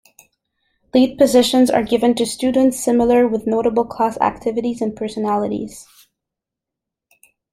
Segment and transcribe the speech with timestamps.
[0.95, 5.85] Lead positions are given to students familiar with notable class activities and personalities.